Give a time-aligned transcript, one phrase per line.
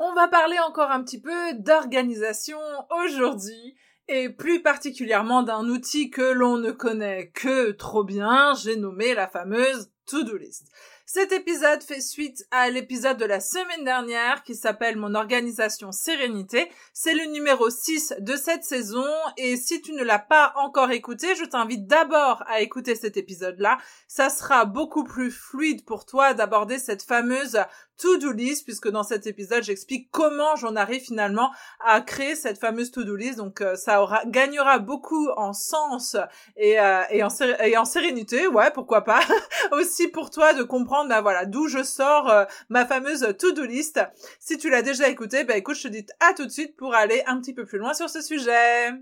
[0.00, 2.60] On va parler encore un petit peu d'organisation
[3.02, 9.12] aujourd'hui et plus particulièrement d'un outil que l'on ne connaît que trop bien, j'ai nommé
[9.12, 10.68] la fameuse to-do list.
[11.04, 16.70] Cet épisode fait suite à l'épisode de la semaine dernière qui s'appelle Mon organisation sérénité.
[16.92, 19.06] C'est le numéro 6 de cette saison
[19.36, 23.78] et si tu ne l'as pas encore écouté, je t'invite d'abord à écouter cet épisode-là.
[24.06, 27.58] Ça sera beaucoup plus fluide pour toi d'aborder cette fameuse
[27.98, 31.50] to-do list puisque dans cet épisode j'explique comment j'en arrive finalement
[31.84, 33.36] à créer cette fameuse to-do list.
[33.36, 36.16] Donc euh, ça aura gagnera beaucoup en sens
[36.56, 38.46] et, euh, et, en, sérénité.
[38.46, 39.20] Ouais pourquoi pas.
[39.72, 44.00] Aussi pour toi de comprendre bah voilà d'où je sors euh, ma fameuse to-do list.
[44.40, 46.94] Si tu l'as déjà écouté bah écoute je te dis à tout de suite pour
[46.94, 48.92] aller un petit peu plus loin sur ce sujet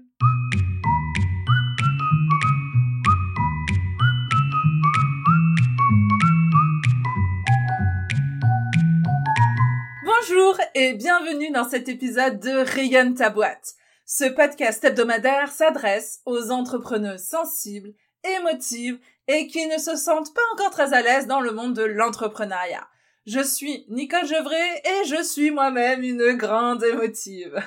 [10.21, 13.75] Bonjour et bienvenue dans cet épisode de Rayonne ta boîte.
[14.05, 17.93] Ce podcast hebdomadaire s'adresse aux entrepreneurs sensibles,
[18.39, 21.83] émotives et qui ne se sentent pas encore très à l'aise dans le monde de
[21.83, 22.87] l'entrepreneuriat.
[23.27, 27.61] Je suis Nicole Gevray et je suis moi-même une grande émotive.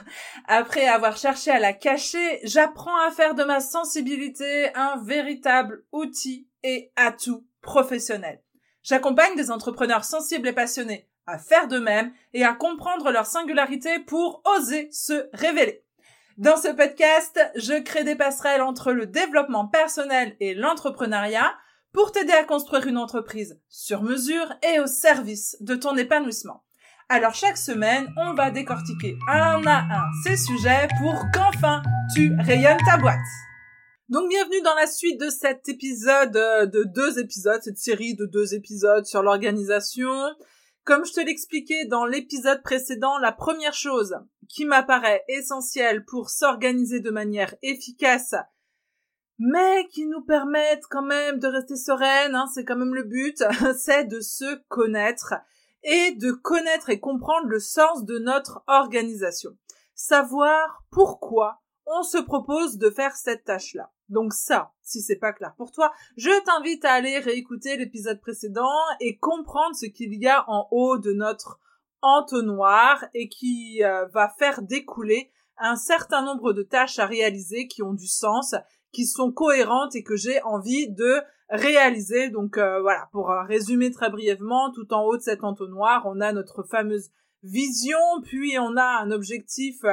[0.48, 6.48] Après avoir cherché à la cacher, j'apprends à faire de ma sensibilité un véritable outil
[6.64, 8.42] et atout professionnel.
[8.82, 14.00] J'accompagne des entrepreneurs sensibles et passionnés à faire de même et à comprendre leur singularité
[14.00, 15.84] pour oser se révéler.
[16.38, 21.54] Dans ce podcast, je crée des passerelles entre le développement personnel et l'entrepreneuriat
[21.94, 26.64] pour t'aider à construire une entreprise sur mesure et au service de ton épanouissement.
[27.10, 31.82] Alors chaque semaine, on va décortiquer un à un ces sujets pour qu'enfin
[32.14, 33.18] tu rayonnes ta boîte.
[34.10, 38.26] Donc bienvenue dans la suite de cet épisode, euh, de deux épisodes, cette série de
[38.26, 40.10] deux épisodes sur l'organisation.
[40.90, 47.00] Comme je te l'expliquais dans l'épisode précédent, la première chose qui m'apparaît essentielle pour s'organiser
[47.00, 48.34] de manière efficace,
[49.38, 53.44] mais qui nous permette quand même de rester sereine, hein, c'est quand même le but,
[53.78, 55.36] c'est de se connaître
[55.84, 59.52] et de connaître et comprendre le sens de notre organisation.
[59.94, 63.92] Savoir pourquoi on se propose de faire cette tâche-là.
[64.10, 68.68] Donc ça, si c'est pas clair pour toi, je t'invite à aller réécouter l'épisode précédent
[69.00, 71.60] et comprendre ce qu'il y a en haut de notre
[72.02, 77.84] entonnoir et qui euh, va faire découler un certain nombre de tâches à réaliser qui
[77.84, 78.56] ont du sens,
[78.92, 82.30] qui sont cohérentes et que j'ai envie de réaliser.
[82.30, 86.22] Donc euh, voilà, pour euh, résumer très brièvement, tout en haut de cet entonnoir, on
[86.22, 87.12] a notre fameuse
[87.44, 89.84] vision, puis on a un objectif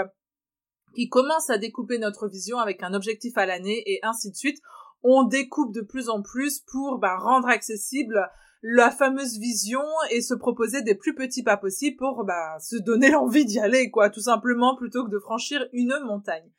[0.97, 4.59] qui commence à découper notre vision avec un objectif à l'année et ainsi de suite.
[5.03, 8.29] On découpe de plus en plus pour bah, rendre accessible
[8.63, 13.11] la fameuse vision et se proposer des plus petits pas possibles pour bah, se donner
[13.13, 16.51] l'envie d'y aller, quoi, tout simplement, plutôt que de franchir une montagne.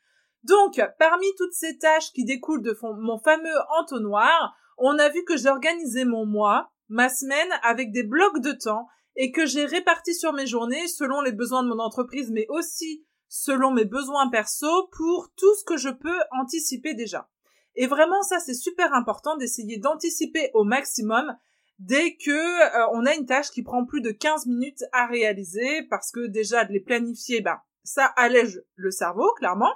[0.44, 5.36] Donc, parmi toutes ces tâches qui découlent de mon fameux entonnoir, on a vu que
[5.36, 10.14] j'ai organisé mon mois, ma semaine, avec des blocs de temps et que j'ai réparti
[10.14, 14.88] sur mes journées selon les besoins de mon entreprise, mais aussi selon mes besoins perso
[14.92, 17.28] pour tout ce que je peux anticiper déjà.
[17.74, 21.36] Et vraiment, ça, c'est super important d'essayer d'anticiper au maximum
[21.78, 25.82] dès que euh, on a une tâche qui prend plus de 15 minutes à réaliser
[25.88, 29.72] parce que déjà de les planifier, ben, ça allège le cerveau, clairement.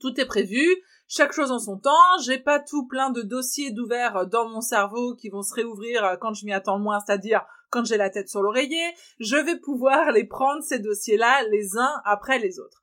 [0.00, 0.64] Tout est prévu,
[1.08, 5.14] chaque chose en son temps, j'ai pas tout plein de dossiers d'ouverts dans mon cerveau
[5.14, 8.28] qui vont se réouvrir quand je m'y attends le moins, c'est-à-dire quand j'ai la tête
[8.28, 12.82] sur l'oreiller, je vais pouvoir les prendre, ces dossiers-là, les uns après les autres.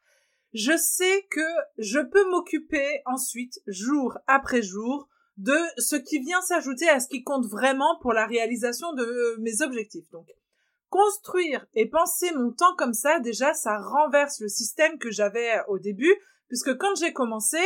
[0.53, 6.90] Je sais que je peux m'occuper ensuite, jour après jour, de ce qui vient s'ajouter
[6.90, 10.09] à ce qui compte vraiment pour la réalisation de mes objectifs.
[10.12, 10.28] Donc,
[10.90, 15.80] construire et penser mon temps comme ça, déjà, ça renverse le système que j'avais au
[15.80, 16.14] début,
[16.50, 17.58] puisque quand j'ai commencé,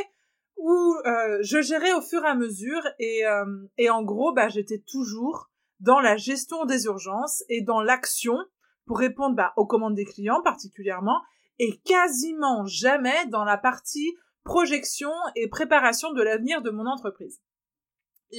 [0.58, 4.50] où euh, je gérais au fur et à mesure, et, euh, et en gros, bah,
[4.50, 5.50] j'étais toujours
[5.80, 8.38] dans la gestion des urgences et dans l'action
[8.86, 11.20] pour répondre bah, aux commandes des clients particulièrement
[11.60, 14.14] et quasiment jamais dans la partie
[14.44, 17.42] projection et préparation de l'avenir de mon entreprise.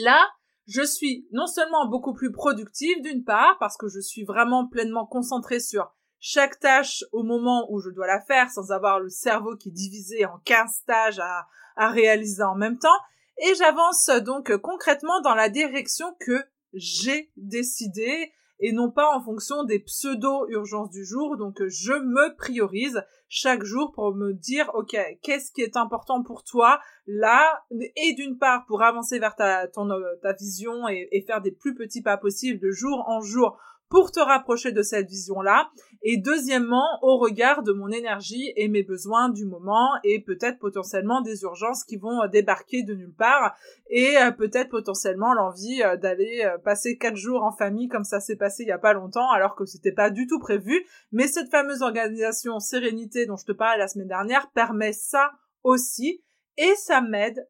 [0.02, 0.26] Là,
[0.67, 5.06] je suis non seulement beaucoup plus productive d'une part parce que je suis vraiment pleinement
[5.06, 5.94] concentrée sur
[6.26, 9.73] chaque tâche au moment où je dois la faire sans avoir le cerveau qui est
[9.73, 12.99] divisé en 15 tâches à, réaliser en même temps.
[13.37, 16.43] Et j'avance donc concrètement dans la direction que
[16.73, 21.37] j'ai décidé et non pas en fonction des pseudo-urgences du jour.
[21.37, 26.43] Donc je me priorise chaque jour pour me dire, ok, qu'est-ce qui est important pour
[26.43, 27.65] toi là?
[27.97, 32.17] Et d'une part, pour avancer vers ta, ta vision et, faire des plus petits pas
[32.17, 35.70] possibles de jour en jour pour te rapprocher de cette vision-là.
[36.02, 41.20] Et deuxièmement, au regard de mon énergie et mes besoins du moment et peut-être potentiellement
[41.20, 43.56] des urgences qui vont débarquer de nulle part
[43.88, 48.20] et euh, peut-être potentiellement l'envie euh, d'aller euh, passer quatre jours en famille comme ça
[48.20, 50.84] s'est passé il y a pas longtemps alors que c'était pas du tout prévu.
[51.12, 55.32] Mais cette fameuse organisation sérénité dont je te parlais la semaine dernière permet ça
[55.62, 56.22] aussi
[56.58, 57.48] et ça m'aide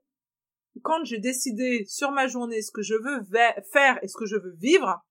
[0.82, 3.22] quand j'ai décidé sur ma journée ce que je veux
[3.72, 5.04] faire et ce que je veux vivre,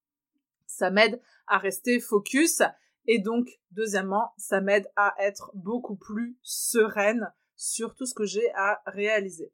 [0.78, 2.62] ça m'aide à rester focus
[3.06, 8.52] et donc deuxièmement, ça m'aide à être beaucoup plus sereine sur tout ce que j'ai
[8.56, 9.52] à réaliser.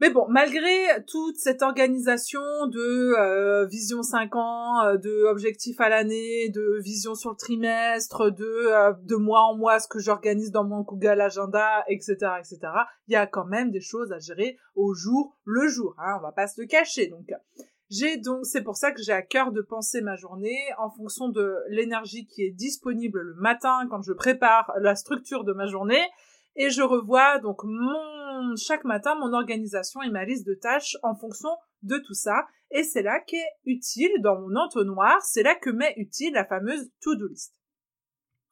[0.00, 5.88] Mais bon, malgré toute cette organisation de euh, vision 5 ans, euh, de objectifs à
[5.88, 10.52] l'année, de vision sur le trimestre, de euh, de mois en mois, ce que j'organise
[10.52, 12.58] dans mon Google Agenda, etc., etc.,
[13.08, 15.96] il y a quand même des choses à gérer au jour le jour.
[15.98, 17.08] Hein, on va pas se cacher.
[17.08, 17.32] Donc,
[17.90, 21.28] j'ai donc, c'est pour ça que j'ai à cœur de penser ma journée en fonction
[21.28, 26.04] de l'énergie qui est disponible le matin quand je prépare la structure de ma journée
[26.56, 31.14] et je revois donc mon chaque matin mon organisation et ma liste de tâches en
[31.14, 31.50] fonction
[31.82, 35.94] de tout ça et c'est là qu'est utile dans mon entonnoir, c'est là que m'est
[35.96, 37.54] utile la fameuse to-do list.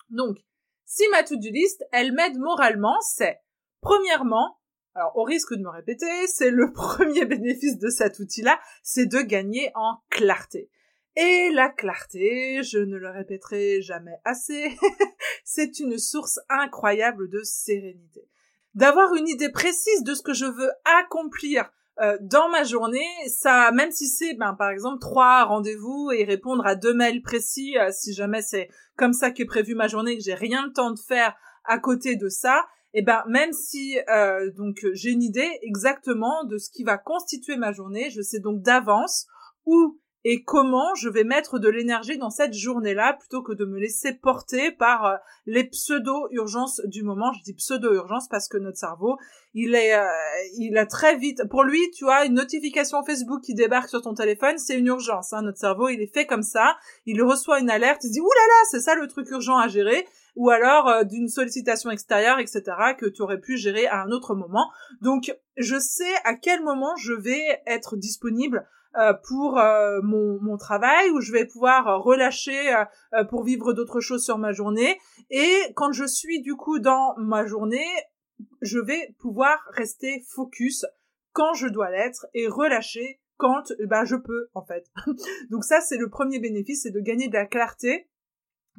[0.08, 0.38] Donc,
[0.84, 3.40] si ma to-do list, elle m'aide moralement, c'est
[3.80, 4.58] premièrement,
[4.96, 9.20] alors au risque de me répéter, c'est le premier bénéfice de cet outil-là, c'est de
[9.20, 10.70] gagner en clarté.
[11.16, 14.76] Et la clarté, je ne le répéterai jamais assez,
[15.44, 18.26] c'est une source incroyable de sérénité.
[18.75, 21.70] D'avoir une idée précise de ce que je veux accomplir
[22.00, 26.66] euh, dans ma journée, ça, même si c'est, ben, par exemple, trois rendez-vous et répondre
[26.66, 30.22] à deux mails précis, euh, si jamais c'est comme ça qu'est prévu ma journée, que
[30.22, 31.34] j'ai rien le temps de faire
[31.64, 32.66] à côté de ça,
[32.96, 36.96] et eh ben même si euh, donc j'ai une idée exactement de ce qui va
[36.96, 39.26] constituer ma journée, je sais donc d'avance
[39.66, 43.78] où et comment je vais mettre de l'énergie dans cette journée-là plutôt que de me
[43.78, 47.32] laisser porter par euh, les pseudo-urgences du moment.
[47.34, 49.19] Je dis pseudo-urgence parce que notre cerveau,
[49.52, 50.08] il est, euh,
[50.58, 54.14] il a très vite, pour lui, tu vois, une notification Facebook qui débarque sur ton
[54.14, 55.32] téléphone, c'est une urgence.
[55.32, 55.42] Hein.
[55.42, 56.76] Notre cerveau, il est fait comme ça.
[57.04, 60.06] Il reçoit une alerte, il se dit, oulala, c'est ça le truc urgent à gérer
[60.36, 62.62] ou alors euh, d'une sollicitation extérieure, etc.,
[62.96, 64.70] que tu aurais pu gérer à un autre moment.
[65.00, 68.66] Donc, je sais à quel moment je vais être disponible
[68.98, 72.74] euh, pour euh, mon, mon, travail, où je vais pouvoir euh, relâcher
[73.28, 74.98] pour vivre d'autres choses sur ma journée.
[75.28, 77.86] Et quand je suis du coup dans ma journée,
[78.62, 80.86] je vais pouvoir rester focus
[81.32, 84.86] quand je dois l'être et relâcher quand bah, je peux en fait.
[85.50, 88.08] Donc ça c'est le premier bénéfice, c'est de gagner de la clarté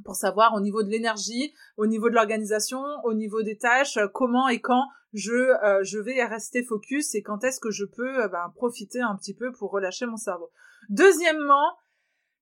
[0.04, 4.08] pour savoir au niveau de l'énergie, au niveau de l'organisation, au niveau des tâches, euh,
[4.08, 4.84] comment et quand
[5.14, 9.02] je euh, je vais rester focus et quand est-ce que je peux euh, ben, profiter
[9.02, 10.50] un petit peu pour relâcher mon cerveau.
[10.90, 11.78] Deuxièmement,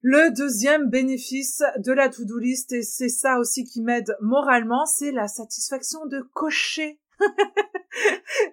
[0.02, 5.12] le deuxième bénéfice de la to-do list, et c'est ça aussi qui m'aide moralement, c'est
[5.12, 7.00] la satisfaction de cocher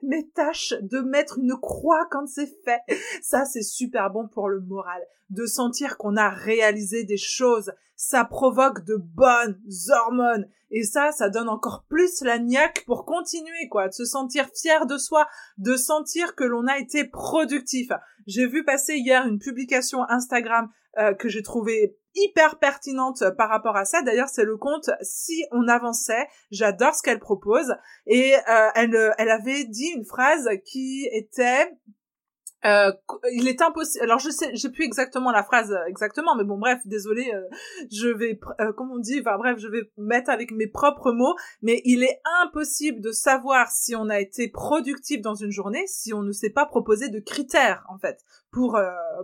[0.03, 2.81] mes tâches, de mettre une croix quand c'est fait.
[3.23, 5.03] Ça, c'est super bon pour le moral.
[5.31, 7.73] De sentir qu'on a réalisé des choses.
[8.05, 10.49] Ça provoque de bonnes hormones.
[10.73, 13.87] Et ça, ça donne encore plus la niaque pour continuer, quoi.
[13.87, 15.29] De se sentir fier de soi.
[15.57, 17.91] De sentir que l'on a été productif.
[18.27, 20.69] J'ai vu passer hier une publication Instagram
[20.99, 24.03] euh, que j'ai trouvé hyper pertinente par rapport à ça.
[24.03, 26.27] D'ailleurs, c'est le compte Si on avançait.
[26.51, 27.73] J'adore ce qu'elle propose.
[28.07, 31.71] Et euh, elle, elle avait dit une phrase qui était
[32.65, 32.93] euh,
[33.33, 34.05] il est impossible.
[34.05, 37.43] Alors je sais, j'ai plus exactement la phrase euh, exactement, mais bon bref, désolé, euh,
[37.91, 41.35] je vais, euh, comme on dit, enfin bref, je vais mettre avec mes propres mots.
[41.63, 46.15] Mais il est impossible de savoir si on a été productif dans une journée si
[46.15, 48.79] on ne s'est pas proposé de critères en fait pour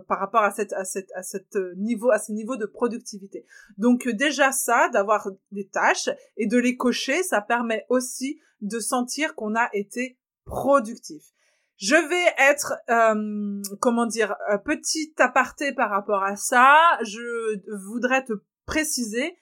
[0.07, 3.45] par rapport à cette à cette à cette niveau à ces niveaux de productivité.
[3.77, 9.35] Donc déjà ça, d'avoir des tâches et de les cocher, ça permet aussi de sentir
[9.35, 11.23] qu'on a été productif.
[11.79, 16.77] Je vais être, euh, comment dire, petit aparté par rapport à ça.
[17.03, 17.57] Je
[17.87, 18.33] voudrais te
[18.65, 19.37] préciser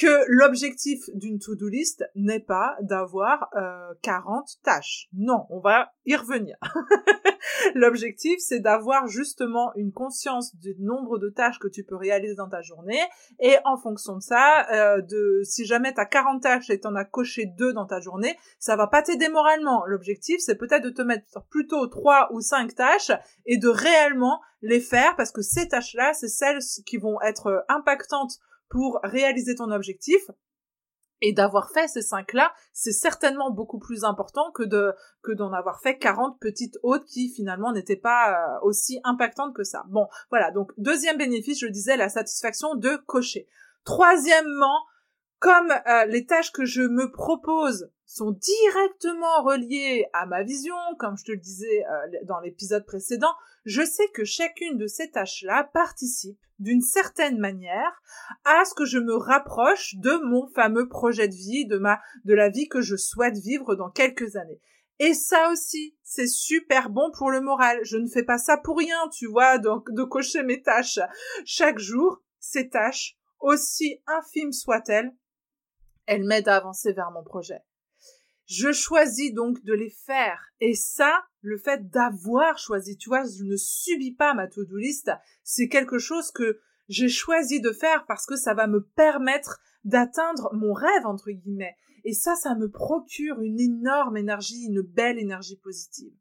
[0.00, 5.08] que l'objectif d'une to-do list n'est pas d'avoir euh, 40 tâches.
[5.12, 6.56] Non, on va y revenir.
[7.74, 12.48] L'objectif, c'est d'avoir justement une conscience du nombre de tâches que tu peux réaliser dans
[12.48, 13.00] ta journée
[13.40, 16.86] et en fonction de ça, euh, de si jamais tu as 40 tâches et tu
[16.86, 19.84] en as coché deux dans ta journée, ça va pas t'aider moralement.
[19.84, 23.12] L'objectif, c'est peut-être de te mettre plutôt trois ou cinq tâches
[23.44, 28.40] et de réellement les faire parce que ces tâches-là, c'est celles qui vont être impactantes
[28.70, 30.22] pour réaliser ton objectif.
[31.22, 35.82] Et d'avoir fait ces cinq-là, c'est certainement beaucoup plus important que de que d'en avoir
[35.82, 39.84] fait 40 petites autres qui finalement n'étaient pas euh, aussi impactantes que ça.
[39.88, 40.50] Bon, voilà.
[40.50, 43.46] Donc deuxième bénéfice, je disais la satisfaction de cocher.
[43.84, 44.78] Troisièmement,
[45.40, 51.16] comme euh, les tâches que je me propose sont directement reliées à ma vision, comme
[51.16, 53.32] je te le disais euh, dans l'épisode précédent,
[53.64, 58.02] je sais que chacune de ces tâches-là participe d'une certaine manière
[58.44, 62.34] à ce que je me rapproche de mon fameux projet de vie, de ma, de
[62.34, 64.60] la vie que je souhaite vivre dans quelques années.
[64.98, 67.78] Et ça aussi, c'est super bon pour le moral.
[67.84, 70.98] Je ne fais pas ça pour rien, tu vois, donc de cocher mes tâches
[71.44, 72.20] chaque jour.
[72.40, 75.14] Ces tâches, aussi infimes soient-elles,
[76.06, 77.62] elles m'aident à avancer vers mon projet.
[78.50, 80.50] Je choisis donc de les faire.
[80.60, 85.12] Et ça, le fait d'avoir choisi, tu vois, je ne subis pas ma to-do list,
[85.44, 90.50] c'est quelque chose que j'ai choisi de faire parce que ça va me permettre d'atteindre
[90.52, 91.76] mon rêve, entre guillemets.
[92.02, 96.12] Et ça, ça me procure une énorme énergie, une belle énergie positive.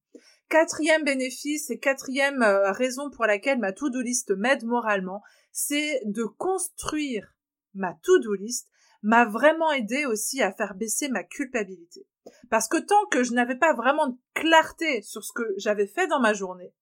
[0.49, 6.25] Quatrième bénéfice et quatrième euh, raison pour laquelle ma to-do list m'aide moralement, c'est de
[6.25, 7.35] construire
[7.73, 8.67] ma to-do list
[9.01, 12.05] m'a vraiment aidé aussi à faire baisser ma culpabilité.
[12.49, 16.07] Parce que tant que je n'avais pas vraiment de clarté sur ce que j'avais fait
[16.07, 16.73] dans ma journée,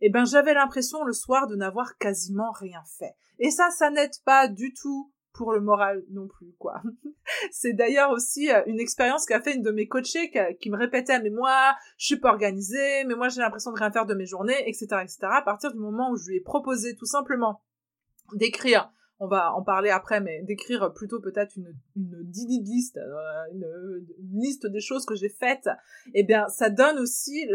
[0.00, 3.14] eh ben j'avais l'impression le soir de n'avoir quasiment rien fait.
[3.38, 6.80] Et ça, ça n'aide pas du tout pour le moral non plus, quoi.
[7.50, 10.30] c'est d'ailleurs aussi euh, une expérience qu'a fait une de mes coachées
[10.60, 13.90] qui, me répétait, mais moi, je suis pas organisée, mais moi, j'ai l'impression de rien
[13.90, 15.18] faire de mes journées, etc., etc.
[15.22, 17.62] À partir du moment où je lui ai proposé tout simplement
[18.34, 18.92] d'écrire
[19.24, 24.66] on va en parler après, mais d'écrire plutôt peut-être une, une liste, euh, une, liste
[24.66, 25.68] des choses que j'ai faites,
[26.12, 27.46] eh bien, ça donne aussi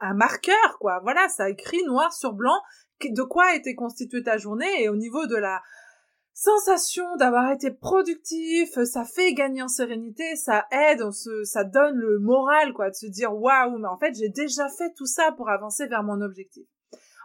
[0.00, 1.00] un marqueur, quoi.
[1.02, 2.58] Voilà, ça écrit noir sur blanc
[3.10, 5.60] de quoi été constituée ta journée et au niveau de la
[6.34, 11.02] sensation d'avoir été productif, ça fait gagner en sérénité, ça aide,
[11.44, 14.92] ça donne le moral, quoi, de se dire waouh, mais en fait, j'ai déjà fait
[14.94, 16.66] tout ça pour avancer vers mon objectif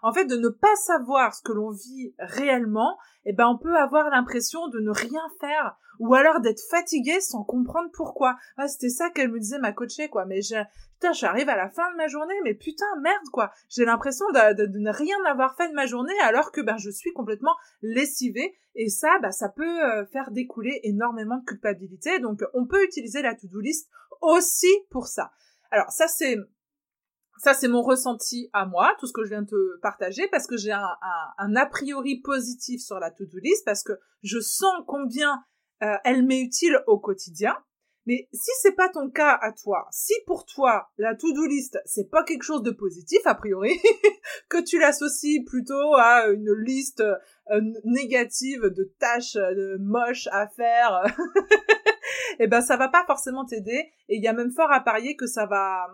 [0.08, 3.76] en fait, de ne pas savoir ce que l'on vit réellement, eh ben, on peut
[3.76, 8.38] avoir l'impression de ne rien faire, ou alors d'être fatigué sans comprendre pourquoi.
[8.56, 10.26] Ah, c'était ça qu'elle me disait ma coachée, quoi.
[10.26, 10.56] Mais je,
[10.94, 13.52] putain, j'arrive à la fin de ma journée, mais putain, merde, quoi.
[13.68, 17.12] J'ai l'impression de, ne rien avoir fait de ma journée, alors que, ben, je suis
[17.12, 18.56] complètement lessivée.
[18.76, 22.20] Et ça, bah, ça peut euh, faire découler énormément de culpabilité.
[22.20, 23.90] Donc, on peut utiliser la to-do list
[24.22, 25.32] aussi pour ça.
[25.70, 26.38] Alors, ça, c'est
[27.40, 30.48] ça, c'est mon ressenti à moi, tout ce que je viens de te partager, parce
[30.48, 35.44] que j'ai un, a priori positif sur la to-do list, parce que je sens combien
[35.84, 37.56] euh, elle m'est utile au quotidien.
[38.08, 42.10] Mais si c'est pas ton cas à toi, si pour toi la to-do list c'est
[42.10, 43.78] pas quelque chose de positif a priori,
[44.50, 51.04] que tu l'associes plutôt à une liste euh, négative de tâches de moches à faire,
[52.40, 55.18] eh ben ça va pas forcément t'aider et il y a même fort à parier
[55.18, 55.88] que ça va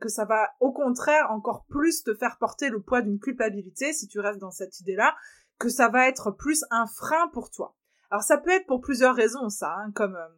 [0.00, 4.08] que ça va au contraire encore plus te faire porter le poids d'une culpabilité si
[4.08, 5.14] tu restes dans cette idée-là,
[5.58, 7.74] que ça va être plus un frein pour toi.
[8.10, 10.28] Alors ça peut être pour plusieurs raisons ça, hein, comme euh,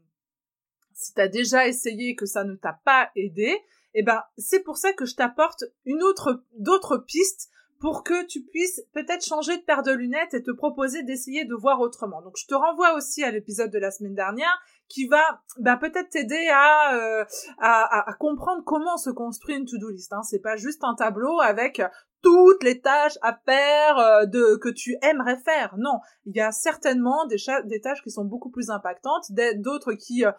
[1.00, 3.56] si tu as déjà essayé que ça ne t'a pas aidé,
[3.94, 7.48] eh ben c'est pour ça que je t'apporte une autre d'autres pistes
[7.80, 11.54] pour que tu puisses peut-être changer de paire de lunettes et te proposer d'essayer de
[11.54, 12.20] voir autrement.
[12.20, 16.10] Donc je te renvoie aussi à l'épisode de la semaine dernière qui va ben, peut-être
[16.10, 17.24] t'aider à, euh,
[17.58, 20.12] à, à, comprendre comment se construit une to-do list.
[20.12, 20.22] Hein.
[20.22, 21.80] C'est pas juste un tableau avec
[22.22, 25.74] toutes les tâches à faire euh, de que tu aimerais faire.
[25.78, 29.26] Non, il y a certainement des, des tâches qui sont beaucoup plus impactantes,
[29.56, 30.32] d'autres qui euh,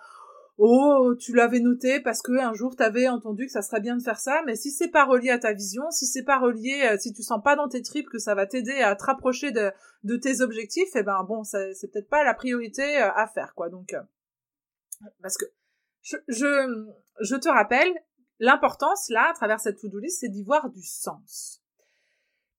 [0.57, 4.03] oh tu l'avais noté parce que un jour t'avais entendu que ça serait bien de
[4.03, 6.97] faire ça mais si c'est pas relié à ta vision si c'est pas relié euh,
[6.97, 9.71] si tu sens pas dans tes tripes que ça va t'aider à te rapprocher de,
[10.03, 13.69] de tes objectifs eh ben bon c'est peut-être pas la priorité euh, à faire quoi.
[13.69, 14.01] Donc euh,
[15.21, 15.45] parce que
[16.01, 16.85] je, je,
[17.21, 17.91] je te rappelle
[18.39, 21.60] l'importance là à travers cette to-do list c'est d'y voir du sens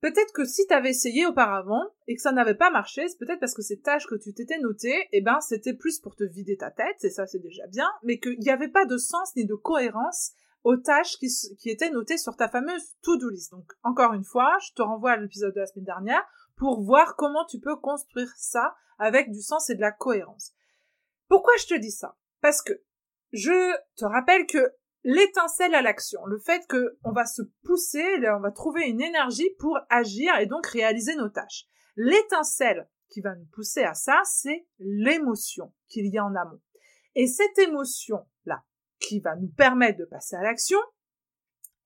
[0.03, 3.39] Peut-être que si tu avais essayé auparavant et que ça n'avait pas marché, c'est peut-être
[3.39, 6.57] parce que ces tâches que tu t'étais notées, eh ben, c'était plus pour te vider
[6.57, 9.47] ta tête, et ça c'est déjà bien, mais qu'il n'y avait pas de sens ni
[9.47, 10.33] de cohérence
[10.65, 13.53] aux tâches qui, qui étaient notées sur ta fameuse to-do list.
[13.53, 17.15] Donc, encore une fois, je te renvoie à l'épisode de la semaine dernière pour voir
[17.15, 20.53] comment tu peux construire ça avec du sens et de la cohérence.
[21.29, 22.17] Pourquoi je te dis ça?
[22.41, 22.73] Parce que
[23.31, 24.73] je te rappelle que
[25.05, 29.51] l'étincelle à l'action, le fait que on va se pousser, on va trouver une énergie
[29.59, 31.67] pour agir et donc réaliser nos tâches.
[31.97, 36.61] L'étincelle qui va nous pousser à ça, c'est l'émotion qu'il y a en amont.
[37.15, 38.65] Et cette émotion-là,
[38.99, 40.79] qui va nous permettre de passer à l'action,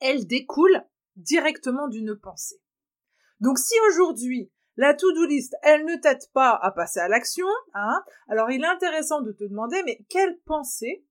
[0.01, 0.85] elle découle
[1.17, 2.61] directement d'une pensée.
[3.41, 8.05] Donc si aujourd'hui, La to-do list, elle ne t'aide pas à passer à l'action, hein.
[8.29, 11.06] Alors il est intéressant de te demander, mais quelles pensées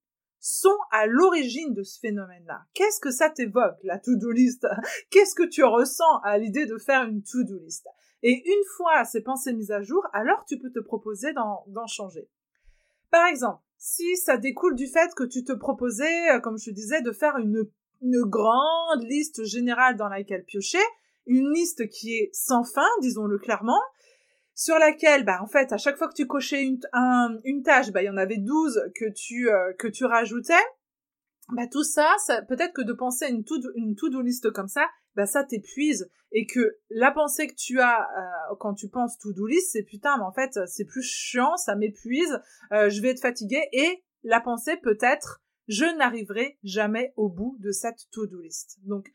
[0.48, 2.62] sont à l'origine de ce phénomène-là.
[2.76, 4.68] Qu'est-ce que ça t'évoque, la to-do list?
[5.10, 7.88] Qu'est-ce que tu ressens à l'idée de faire une to-do list?
[8.22, 12.30] Et une fois ces pensées mises à jour, alors tu peux te proposer d'en changer.
[13.10, 16.76] Par exemple, si ça découle du fait que tu te proposais, euh, comme je te
[16.76, 17.68] disais, de faire une,
[18.02, 20.78] une grande liste générale dans laquelle piocher,
[21.26, 23.82] une liste qui est sans fin, disons-le clairement,
[24.56, 26.80] sur laquelle, bah, en fait, à chaque fois que tu cochais une,
[27.44, 30.54] une tâche, bah, il y en avait 12 que tu, euh, que tu rajoutais.
[31.50, 33.96] Bah, tout ça, ça peut-être que de penser une to-do une
[34.26, 36.10] list comme ça, bah, ça t'épuise.
[36.32, 40.18] Et que la pensée que tu as euh, quand tu penses to-do list, c'est putain,
[40.18, 42.40] mais en fait, c'est plus chiant, ça m'épuise,
[42.72, 43.62] euh, je vais être fatigué.
[43.74, 48.80] Et la pensée peut être, je n'arriverai jamais au bout de cette to-do list.
[48.84, 49.14] Donc,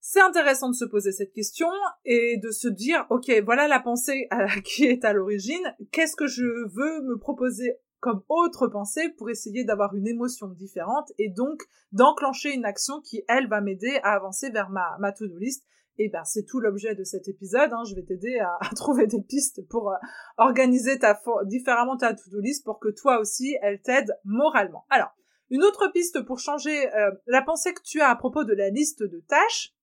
[0.00, 1.68] c'est intéressant de se poser cette question
[2.04, 4.28] et de se dire, ok, voilà la pensée
[4.64, 9.64] qui est à l'origine, qu'est-ce que je veux me proposer comme autre pensée pour essayer
[9.64, 11.62] d'avoir une émotion différente et donc
[11.92, 15.64] d'enclencher une action qui, elle, va m'aider à avancer vers ma, ma to-do list?
[16.00, 17.72] Et ben, c'est tout l'objet de cet épisode.
[17.72, 17.82] Hein.
[17.84, 19.96] Je vais t'aider à, trouver des pistes pour euh,
[20.36, 24.86] organiser ta différemment ta to-do list pour que toi aussi, elle t'aide moralement.
[24.90, 25.10] Alors,
[25.50, 28.70] une autre piste pour changer euh, la pensée que tu as à propos de la
[28.70, 29.74] liste de tâches,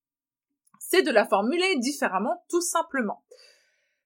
[1.02, 3.24] de la formuler différemment tout simplement.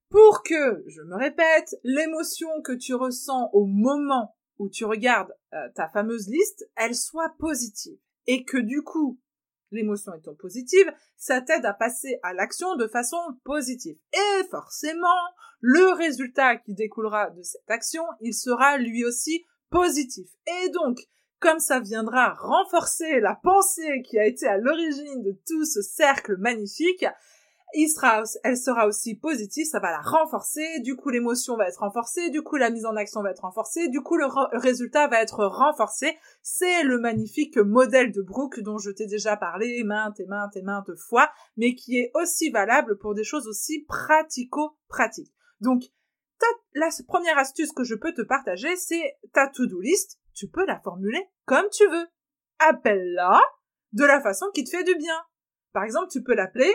[0.10, 5.70] Pour que, je me répète, l'émotion que tu ressens au moment où tu regardes euh,
[5.76, 7.98] ta fameuse liste, elle soit positive.
[8.28, 9.20] Et que du coup,
[9.72, 13.98] l'émotion étant positive, ça t'aide à passer à l'action de façon positive.
[14.14, 15.08] Et forcément,
[15.60, 20.30] le résultat qui découlera de cette action, il sera lui aussi positif.
[20.48, 21.00] Et donc,
[21.40, 26.38] comme ça viendra renforcer la pensée qui a été à l'origine de tout ce cercle
[26.38, 27.06] magnifique,
[27.76, 31.80] il sera, elle sera aussi positive, ça va la renforcer, du coup l'émotion va être
[31.80, 34.26] renforcée, du coup la mise en action va être renforcée, du coup le,
[34.58, 36.18] résultat va être renforcé.
[36.42, 40.64] C'est le magnifique modèle de Brooke dont je t'ai déjà parlé maintes et maintes et
[40.64, 45.34] maintes fois, mais qui est aussi valable pour des choses aussi pratico-pratiques.
[45.62, 45.84] Donc,
[46.74, 50.80] la première astuce que je peux te partager, c'est ta to-do list tu peux la
[50.80, 52.08] formuler comme tu veux.
[52.60, 53.42] Appelle-la
[53.92, 55.16] de la façon qui te fait du bien.
[55.74, 56.74] Par exemple, tu peux l'appeler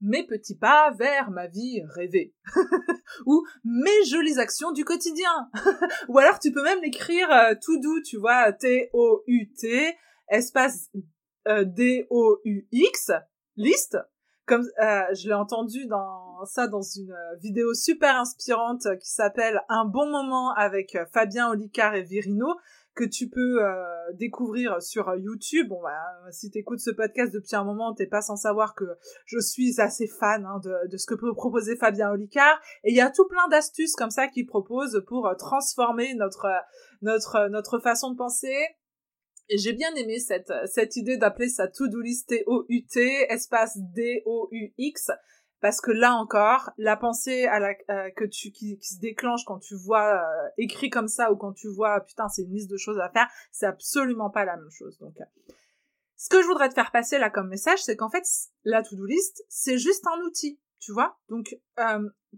[0.00, 2.34] mes petits pas vers ma vie rêvée.
[3.26, 5.50] ou mes jolies actions du quotidien.
[6.08, 9.96] ou alors tu peux même l'écrire euh, tout doux, tu vois, T-O-U-T,
[10.28, 10.90] espace
[11.48, 13.12] euh, D-O-U-X,
[13.56, 13.98] liste.
[14.46, 19.60] Comme euh, je l'ai entendu dans ça dans une euh, vidéo super inspirante qui s'appelle
[19.68, 22.46] Un bon moment avec euh, Fabien Olicard et Virino
[22.94, 23.58] que tu peux
[24.14, 25.68] découvrir sur YouTube.
[25.68, 28.86] Bon, bah, si t'écoutes ce podcast depuis un moment, t'es pas sans savoir que
[29.26, 32.58] je suis assez fan hein, de, de, ce que peut proposer Fabien Olicard.
[32.84, 36.46] Et il y a tout plein d'astuces comme ça qu'il propose pour transformer notre
[37.02, 38.56] notre notre façon de penser,
[39.48, 45.10] et j'ai bien aimé cette, cette idée d'appeler sa to-do list T-O-U-T, espace D-O-U-X,
[45.60, 49.58] parce que là encore, la pensée à la, euh, que tu, qui, se déclenche quand
[49.58, 52.76] tu vois euh, écrit comme ça ou quand tu vois, putain, c'est une liste de
[52.76, 54.98] choses à faire, c'est absolument pas la même chose.
[54.98, 55.52] Donc, euh,
[56.16, 58.24] ce que je voudrais te faire passer là comme message, c'est qu'en fait,
[58.64, 61.18] la to-do list, c'est juste un outil, tu vois.
[61.28, 61.58] Donc,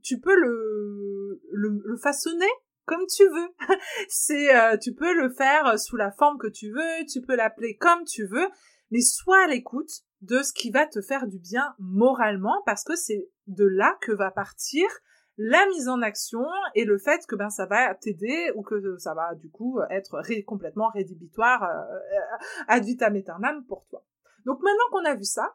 [0.02, 2.48] tu peux le, le, le façonner
[2.88, 3.48] comme tu veux.
[4.08, 7.36] c'est, euh, tu peux le faire euh, sous la forme que tu veux, tu peux
[7.36, 8.48] l'appeler comme tu veux,
[8.90, 9.90] mais sois à l'écoute
[10.22, 14.10] de ce qui va te faire du bien moralement parce que c'est de là que
[14.10, 14.88] va partir
[15.36, 19.14] la mise en action et le fait que ben ça va t'aider ou que ça
[19.14, 24.04] va du coup être complètement rédhibitoire euh, ad vitam aeternam pour toi.
[24.46, 25.54] Donc maintenant qu'on a vu ça,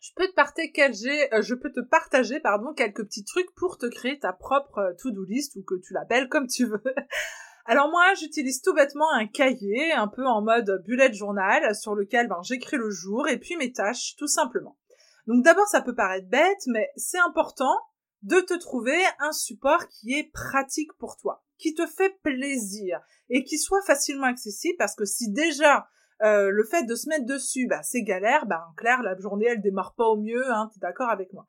[0.00, 3.86] je peux te partager, euh, je peux te partager, pardon, quelques petits trucs pour te
[3.86, 6.82] créer ta propre euh, to-do list ou que tu l'appelles comme tu veux.
[7.66, 12.28] Alors moi, j'utilise tout bêtement un cahier, un peu en mode bullet journal, sur lequel
[12.28, 14.78] ben, j'écris le jour et puis mes tâches, tout simplement.
[15.26, 17.76] Donc d'abord, ça peut paraître bête, mais c'est important
[18.22, 23.44] de te trouver un support qui est pratique pour toi, qui te fait plaisir et
[23.44, 25.86] qui soit facilement accessible parce que si déjà
[26.22, 29.46] euh, le fait de se mettre dessus, bah, c'est galère, bah, en clair, la journée,
[29.48, 31.46] elle démarre pas au mieux, hein, t'es d'accord avec moi.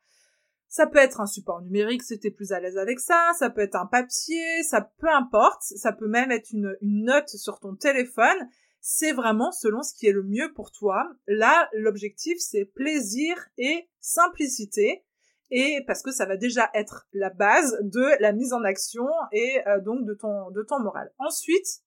[0.67, 3.61] Ça peut être un support numérique si t'es plus à l'aise avec ça, ça peut
[3.61, 8.47] être un papier, ça peu importe, ça peut même être une, note sur ton téléphone,
[8.79, 11.11] c'est vraiment selon ce qui est le mieux pour toi.
[11.27, 15.03] Là, l'objectif, c'est plaisir et simplicité,
[15.49, 19.67] et parce que ça va déjà être la base de la mise en action et
[19.67, 21.11] euh, donc de ton, de ton moral.
[21.17, 21.81] Ensuite,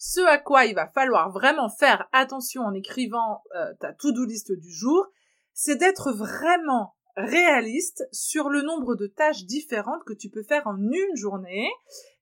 [0.00, 4.50] ce à quoi il va falloir vraiment faire attention en écrivant euh, ta to-do list
[4.50, 5.06] du jour,
[5.52, 10.78] c'est d'être vraiment réaliste sur le nombre de tâches différentes que tu peux faire en
[10.78, 11.68] une journée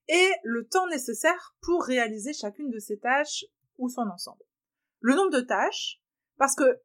[0.09, 3.45] et le temps nécessaire pour réaliser chacune de ces tâches
[3.77, 4.43] ou son ensemble.
[4.99, 6.01] Le nombre de tâches,
[6.37, 6.81] parce que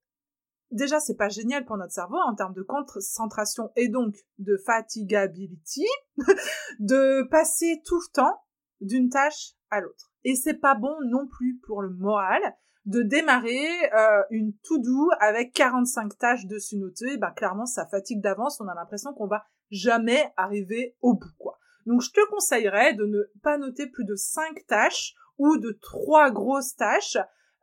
[0.71, 5.87] déjà c'est pas génial pour notre cerveau en termes de concentration et donc de fatigability,
[6.79, 8.45] de passer tout le temps
[8.81, 10.14] d'une tâche à l'autre.
[10.25, 12.41] Et c'est pas bon non plus pour le moral
[12.87, 17.17] de démarrer euh, une to-do avec 45 tâches dessus notées.
[17.17, 21.59] Ben clairement ça fatigue d'avance, on a l'impression qu'on va jamais arriver au bout quoi.
[21.87, 26.31] Donc je te conseillerais de ne pas noter plus de 5 tâches ou de 3
[26.31, 27.17] grosses tâches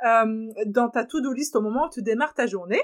[0.05, 2.81] euh, dans ta to-do list au moment où tu démarres ta journée.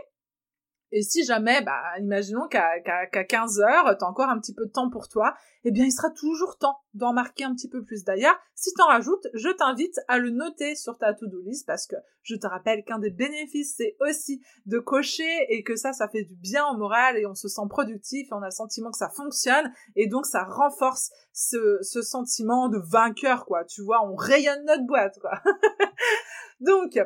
[0.91, 4.71] Et si jamais, bah, imaginons qu'à qu'à 15 heures, t'as encore un petit peu de
[4.71, 8.05] temps pour toi, eh bien, il sera toujours temps d'en marquer un petit peu plus.
[8.05, 11.97] D'ailleurs, si t'en rajoutes, je t'invite à le noter sur ta to-do list parce que
[12.21, 16.23] je te rappelle qu'un des bénéfices, c'est aussi de cocher et que ça, ça fait
[16.23, 18.97] du bien au moral et on se sent productif et on a le sentiment que
[18.97, 23.65] ça fonctionne et donc ça renforce ce, ce sentiment de vainqueur, quoi.
[23.65, 25.41] Tu vois, on rayonne notre boîte, quoi.
[26.61, 26.97] donc,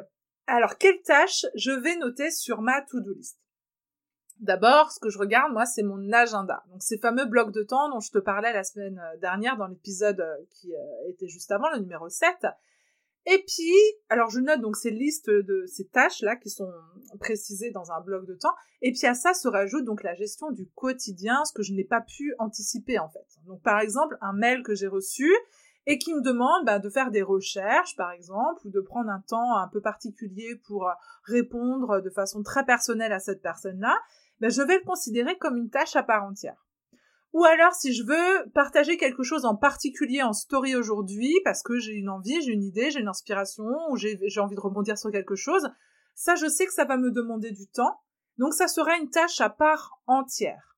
[0.46, 3.41] alors, quelle tâche je vais noter sur ma to-do list?
[4.42, 6.64] D'abord, ce que je regarde, moi, c'est mon agenda.
[6.72, 9.68] Donc, ces fameux blocs de temps dont je te parlais la semaine euh, dernière dans
[9.68, 12.48] l'épisode euh, qui euh, était juste avant, le numéro 7.
[13.28, 13.76] Et puis,
[14.10, 16.72] alors je note donc ces listes de ces tâches-là qui sont
[17.20, 18.54] précisées dans un bloc de temps.
[18.82, 21.84] Et puis à ça se rajoute donc la gestion du quotidien, ce que je n'ai
[21.84, 23.28] pas pu anticiper en fait.
[23.46, 25.32] Donc par exemple, un mail que j'ai reçu
[25.86, 29.22] et qui me demande bah, de faire des recherches par exemple, ou de prendre un
[29.28, 30.90] temps un peu particulier pour
[31.26, 34.00] répondre de façon très personnelle à cette personne-là
[34.42, 36.68] ben je vais le considérer comme une tâche à part entière.
[37.34, 41.80] Ou alors, si je veux partager quelque chose en particulier en story aujourd'hui, parce que
[41.80, 45.12] j'ai une envie, j'ai une idée, j'ai une inspiration, ou j'ai envie de rebondir sur
[45.12, 45.70] quelque chose,
[46.14, 48.02] ça, je sais que ça va me demander du temps,
[48.38, 50.76] donc ça sera une tâche à part entière.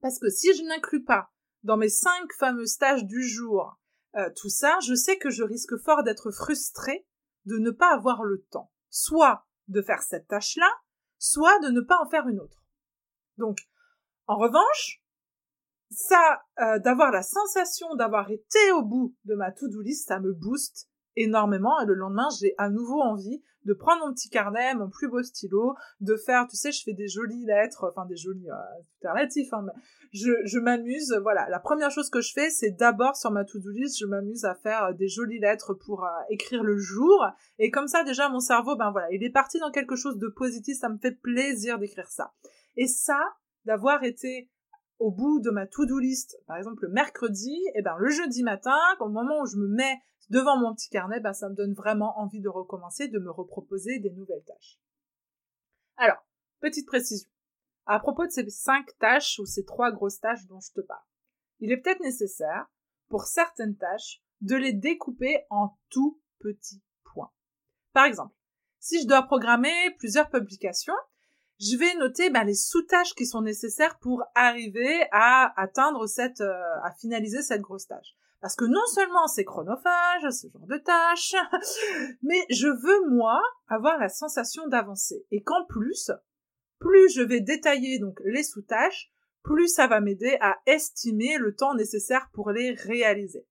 [0.00, 1.30] Parce que si je n'inclus pas
[1.62, 3.78] dans mes cinq fameuses tâches du jour
[4.16, 7.06] euh, tout ça, je sais que je risque fort d'être frustrée
[7.44, 10.68] de ne pas avoir le temps, soit de faire cette tâche-là,
[11.20, 12.64] soit de ne pas en faire une autre.
[13.36, 13.58] Donc,
[14.26, 15.04] en revanche,
[15.90, 20.32] ça, euh, d'avoir la sensation d'avoir été au bout de ma to-do list, ça me
[20.32, 24.88] booste énormément et le lendemain, j'ai à nouveau envie de prendre mon petit carnet, mon
[24.88, 28.50] plus beau stylo, de faire, tu sais, je fais des jolies lettres, enfin des jolies,
[28.50, 29.66] euh, relatif, hein,
[30.12, 31.48] je, je m'amuse, voilà.
[31.48, 34.54] La première chose que je fais, c'est d'abord sur ma to-do list, je m'amuse à
[34.54, 37.24] faire euh, des jolies lettres pour euh, écrire le jour,
[37.58, 40.28] et comme ça, déjà, mon cerveau, ben voilà, il est parti dans quelque chose de
[40.28, 42.32] positif, ça me fait plaisir d'écrire ça.
[42.76, 43.20] Et ça,
[43.64, 44.49] d'avoir été
[45.00, 48.42] au bout de ma to-do list, par exemple le mercredi, et eh ben le jeudi
[48.42, 51.72] matin, au moment où je me mets devant mon petit carnet, ben ça me donne
[51.72, 54.78] vraiment envie de recommencer, de me reproposer des nouvelles tâches.
[55.96, 56.24] Alors,
[56.60, 57.28] petite précision.
[57.86, 61.02] À propos de ces cinq tâches ou ces trois grosses tâches dont je te parle,
[61.60, 62.66] il est peut-être nécessaire,
[63.08, 67.32] pour certaines tâches, de les découper en tout petits points.
[67.92, 68.34] Par exemple,
[68.78, 70.94] si je dois programmer plusieurs publications,
[71.60, 76.80] je vais noter ben, les sous-tâches qui sont nécessaires pour arriver à atteindre cette, euh,
[76.82, 78.16] à finaliser cette grosse tâche.
[78.40, 81.34] Parce que non seulement c'est chronophage, ce genre de tâches,
[82.22, 85.26] mais je veux, moi, avoir la sensation d'avancer.
[85.30, 86.10] Et qu'en plus,
[86.78, 91.74] plus je vais détailler donc les sous-tâches, plus ça va m'aider à estimer le temps
[91.74, 93.46] nécessaire pour les réaliser.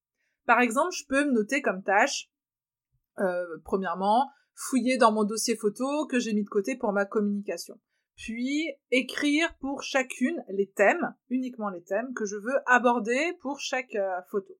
[0.47, 2.31] Par exemple, je peux me noter comme tâche,
[3.19, 7.79] euh, premièrement, fouiller dans mon dossier photo que j'ai mis de côté pour ma communication
[8.19, 13.95] puis écrire pour chacune les thèmes, uniquement les thèmes que je veux aborder pour chaque
[13.95, 14.53] euh, photo.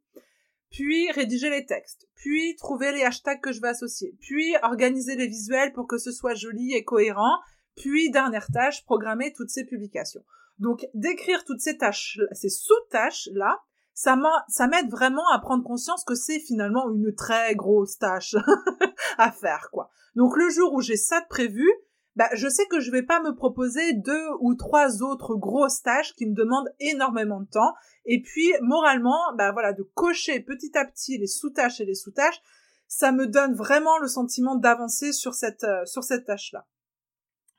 [0.71, 5.27] Puis rédiger les textes, puis trouver les hashtags que je veux associer, puis organiser les
[5.27, 7.37] visuels pour que ce soit joli et cohérent,
[7.75, 10.23] puis dernière tâche, programmer toutes ces publications.
[10.57, 13.59] Donc d'écrire toutes ces tâches, ces sous-tâches là,
[13.93, 18.37] ça m'aide vraiment à prendre conscience que c'est finalement une très grosse tâche
[19.17, 19.89] à faire quoi.
[20.15, 21.69] Donc le jour où j'ai ça de prévu,
[22.15, 26.13] bah, je sais que je vais pas me proposer deux ou trois autres grosses tâches
[26.15, 27.73] qui me demandent énormément de temps.
[28.05, 32.41] Et puis, moralement, bah voilà, de cocher petit à petit les sous-tâches et les sous-tâches,
[32.87, 36.67] ça me donne vraiment le sentiment d'avancer sur cette, euh, sur cette tâche-là.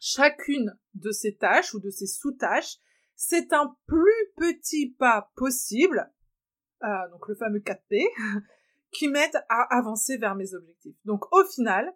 [0.00, 2.78] Chacune de ces tâches ou de ces sous-tâches,
[3.14, 6.10] c'est un plus petit pas possible,
[6.82, 8.02] euh, donc le fameux 4P,
[8.92, 10.96] qui m'aide à avancer vers mes objectifs.
[11.04, 11.94] Donc au final,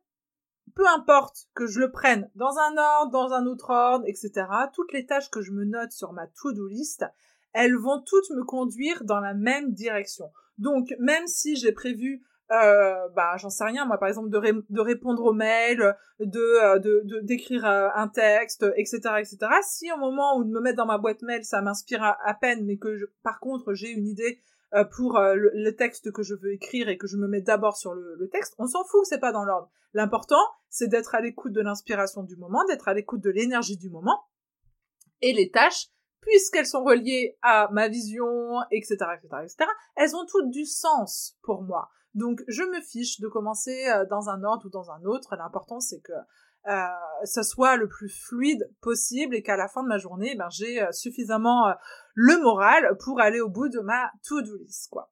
[0.74, 4.92] peu importe que je le prenne dans un ordre, dans un autre ordre, etc., toutes
[4.92, 7.04] les tâches que je me note sur ma to-do list,
[7.52, 10.30] elles vont toutes me conduire dans la même direction.
[10.58, 12.22] Donc, même si j'ai prévu
[12.52, 17.64] euh, bah j'en sais rien moi par exemple de, répondre aux mails de euh, d'écrire
[17.64, 21.22] euh, un texte etc etc si au moment où de me mettre dans ma boîte
[21.22, 24.40] mail ça m'inspire à, peine mais que par contre j'ai une idée
[24.74, 27.94] euh, pour le, texte que je veux écrire et que je me mets d'abord sur
[27.94, 31.60] le, texte on s'en fout c'est pas dans l'ordre l'important c'est d'être à l'écoute de
[31.60, 34.24] l'inspiration du moment d'être à l'écoute de l'énergie du moment
[35.20, 35.88] et les tâches
[36.24, 41.62] puisqu'elles sont reliées à ma vision, etc., etc., etc., elles ont toutes du sens pour
[41.62, 41.90] moi.
[42.14, 45.34] Donc, je me fiche de commencer euh, dans un ordre ou dans un autre.
[45.36, 46.22] L'important, c'est que euh,
[46.66, 50.82] ça soit le plus fluide possible et qu'à la fin de ma journée, ben, j'ai
[50.82, 51.72] euh, suffisamment euh,
[52.14, 55.10] le moral pour aller au bout de ma to-do list, quoi.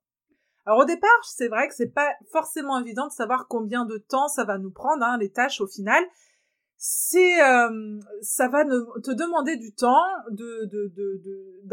[0.64, 4.28] Alors au départ, c'est vrai que c'est pas forcément évident de savoir combien de temps
[4.28, 6.04] ça va nous prendre, hein, les tâches au final,
[6.84, 10.68] c'est euh, ça va te demander du temps de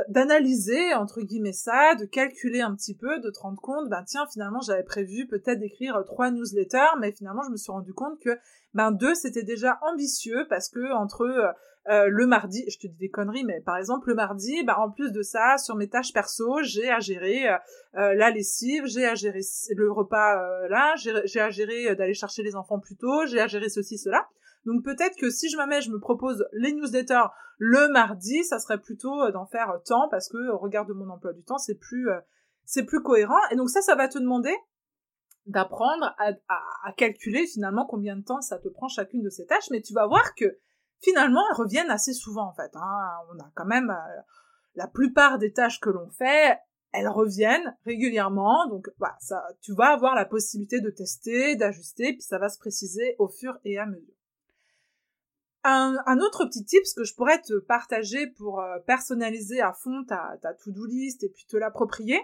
[0.08, 4.28] d'analyser entre guillemets ça, de calculer un petit peu, de te rendre compte ben tiens
[4.32, 8.20] finalement j'avais prévu peut-être d'écrire euh, trois newsletters mais finalement je me suis rendu compte
[8.20, 8.38] que
[8.76, 11.24] ben deux c'était déjà ambitieux parce que entre
[11.90, 14.92] euh, le mardi, je te dis des conneries, mais par exemple le mardi, ben en
[14.92, 17.48] plus de ça, sur mes tâches perso, j'ai à gérer
[17.94, 19.42] la lessive, j'ai à gérer
[19.76, 23.70] le repas là, j'ai à gérer d'aller chercher les enfants plus tôt, j'ai à gérer
[23.70, 24.28] ceci, cela.
[24.66, 27.28] Donc peut-être que si je me mets, je me propose les newsletters
[27.60, 30.94] le mardi, ça serait plutôt euh, d'en faire euh, temps parce que au regard de
[30.94, 32.20] mon emploi du temps, c'est plus euh,
[32.64, 33.40] c'est plus cohérent.
[33.52, 34.56] Et donc ça, ça va te demander
[35.46, 39.82] d'apprendre à, calculer finalement combien de temps ça te prend chacune de ces tâches, mais
[39.82, 40.60] tu vas voir que
[41.02, 42.72] finalement elles reviennent assez souvent en fait.
[42.76, 43.10] Hein.
[43.34, 43.92] On a quand même
[44.76, 46.60] la plupart des tâches que l'on fait,
[46.92, 52.22] elles reviennent régulièrement, donc voilà, ça, tu vas avoir la possibilité de tester, d'ajuster, puis
[52.22, 54.19] ça va se préciser au fur et à mesure.
[55.64, 60.38] Un, autre petit tip que je pourrais te partager pour euh, personnaliser à fond ta,
[60.42, 62.20] ta to-do list et puis te l'approprier,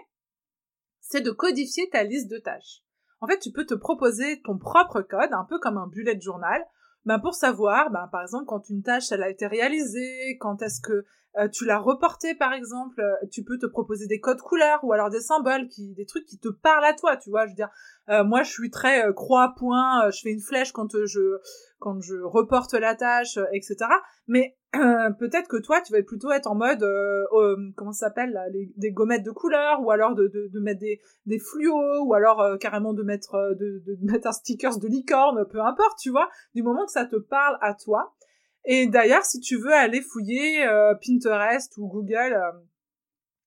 [1.00, 2.82] c'est de codifier ta liste de tâches.
[3.20, 6.64] En fait, tu peux te proposer ton propre code, un peu comme un bullet journal,
[7.04, 11.04] ben pour savoir, ben par exemple, quand une tâche a été réalisée, quand est-ce que
[11.38, 14.92] euh, tu l'as reportée par exemple, euh, tu peux te proposer des codes couleurs ou
[14.92, 17.46] alors des symboles, qui, des trucs qui te parlent à toi, tu vois.
[17.46, 17.70] Je veux dire,
[18.24, 21.40] moi je suis très croix point, je fais une flèche quand je
[21.78, 23.76] quand je reporte la tâche, euh, etc.
[24.26, 24.56] Mais
[25.18, 28.38] peut-être que toi, tu vas plutôt être en mode, euh, euh comment ça s'appelle,
[28.76, 32.40] des gommettes de couleur, ou alors de, de, de mettre des, des fluos, ou alors
[32.40, 36.28] euh, carrément de mettre, de, de mettre un stickers de licorne, peu importe, tu vois,
[36.54, 38.14] du moment que ça te parle à toi.
[38.66, 40.66] Et d'ailleurs, si tu veux aller fouiller
[41.00, 42.36] Pinterest ou Google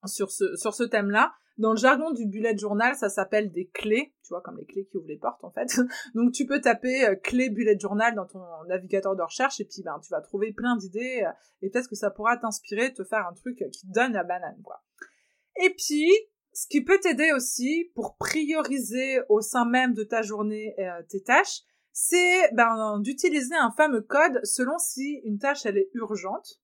[0.05, 4.13] sur ce, sur ce thème-là, dans le jargon du bullet journal, ça s'appelle des clés,
[4.23, 5.67] tu vois, comme les clés qui ouvrent les portes en fait.
[6.15, 9.83] Donc tu peux taper euh, clé bullet journal dans ton navigateur de recherche et puis
[9.83, 13.27] ben tu vas trouver plein d'idées euh, et peut-être que ça pourra t'inspirer, te faire
[13.27, 14.81] un truc qui donne la banane quoi.
[15.61, 16.09] Et puis
[16.53, 21.21] ce qui peut t'aider aussi pour prioriser au sein même de ta journée euh, tes
[21.21, 21.63] tâches,
[22.01, 26.61] c'est ben, d'utiliser un fameux code selon si une tâche elle est urgente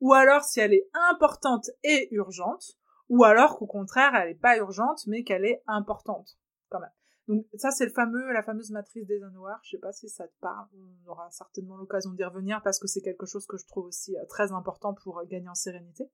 [0.00, 2.78] ou alors si elle est importante et urgente
[3.10, 6.38] ou alors qu'au contraire, elle n'est pas urgente, mais qu'elle est importante,
[6.70, 6.92] quand même.
[7.28, 9.60] Donc ça, c'est le fameux, la fameuse matrice des noirs.
[9.64, 10.66] Je sais pas si ça te parle.
[10.72, 14.16] On aura certainement l'occasion d'y revenir parce que c'est quelque chose que je trouve aussi
[14.16, 16.10] euh, très important pour euh, gagner en sérénité.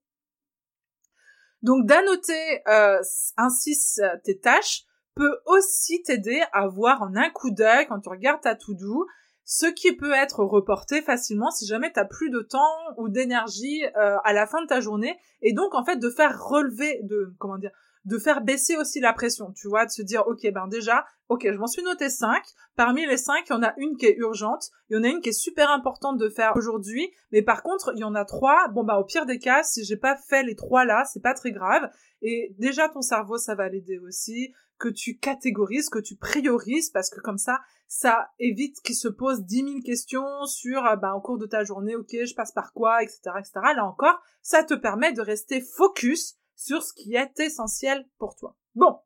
[1.61, 3.01] Donc d'annoter euh,
[3.37, 3.77] ainsi
[4.23, 4.85] tes tâches
[5.17, 9.05] peut aussi t'aider à voir en un coup d'œil quand tu regardes ta to-do
[9.49, 14.17] ce qui peut être reporté facilement si jamais t'as plus de temps ou d'énergie euh,
[14.25, 15.17] à la fin de ta journée.
[15.41, 17.71] Et donc en fait de faire relever de comment dire
[18.07, 21.45] de faire baisser aussi la pression, tu vois, de se dire, ok, ben déjà, ok,
[21.51, 22.41] je m'en suis noté 5.
[22.77, 25.09] Parmi les 5, il y en a une qui est urgente, il y en a
[25.09, 28.23] une qui est super importante de faire aujourd'hui, mais par contre, il y en a
[28.23, 28.69] trois.
[28.69, 31.33] Bon, bah, au pire des cas, si j'ai pas fait les trois là, c'est pas
[31.33, 31.89] très grave.
[32.21, 37.09] Et déjà, ton cerveau, ça va l'aider aussi, que tu catégorises, que tu priorises, parce
[37.09, 41.37] que comme ça, ça évite qu'il se pose 10 000 questions sur, bah, au cours
[41.37, 43.51] de ta journée, ok, je passe par quoi, etc., etc.
[43.75, 48.57] Là encore, ça te permet de rester focus sur ce qui est essentiel pour toi.
[48.75, 48.99] Bon.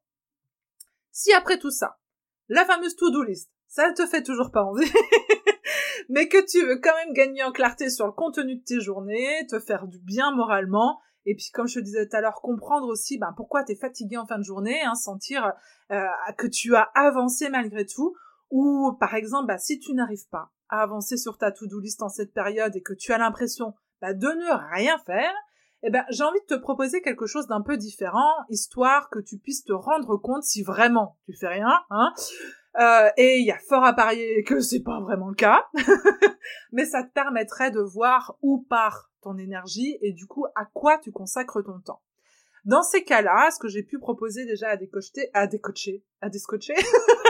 [1.11, 1.99] Si après tout ça,
[2.47, 4.89] la fameuse to-do list, ça ne te fait toujours pas envie,
[6.09, 9.45] mais que tu veux quand même gagner en clarté sur le contenu de tes journées,
[9.47, 12.87] te faire du bien moralement, et puis comme je te disais tout à l'heure, comprendre
[12.87, 15.53] aussi ben, pourquoi tu es fatigué en fin de journée, hein, sentir
[15.91, 16.05] euh,
[16.37, 18.15] que tu as avancé malgré tout,
[18.49, 22.09] ou par exemple, bah, si tu n'arrives pas à avancer sur ta to-do list en
[22.09, 25.33] cette période et que tu as l'impression bah, de ne rien faire,
[25.83, 29.37] eh ben, j'ai envie de te proposer quelque chose d'un peu différent, histoire que tu
[29.37, 32.13] puisses te rendre compte si vraiment tu fais rien, hein.
[32.79, 35.67] Euh, et il y a fort à parier que c'est pas vraiment le cas,
[36.71, 40.97] mais ça te permettrait de voir où part ton énergie et du coup à quoi
[40.97, 42.01] tu consacres ton temps.
[42.63, 44.89] Dans ces cas-là, ce que j'ai pu proposer déjà à des
[45.33, 45.59] à des
[46.21, 46.75] à des scotchés,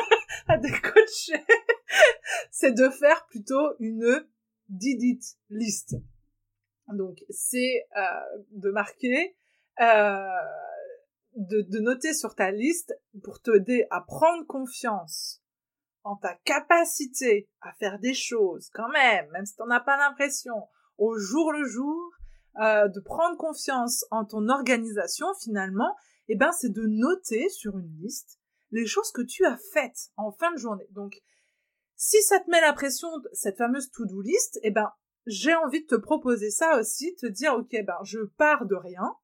[2.52, 4.24] c'est de faire plutôt une
[4.70, 5.96] did it list.
[6.90, 8.02] Donc, c'est euh,
[8.52, 9.36] de marquer,
[9.80, 10.28] euh,
[11.36, 15.42] de, de noter sur ta liste pour t'aider à prendre confiance
[16.04, 20.68] en ta capacité à faire des choses quand même, même si t'en as pas l'impression,
[20.98, 22.12] au jour le jour,
[22.60, 25.96] euh, de prendre confiance en ton organisation finalement,
[26.28, 28.40] eh ben c'est de noter sur une liste
[28.72, 30.88] les choses que tu as faites en fin de journée.
[30.92, 31.22] Donc
[31.96, 34.92] si ça te met la pression, cette fameuse to-do list, eh ben
[35.26, 39.16] j'ai envie de te proposer ça aussi, te dire ok ben je pars de rien,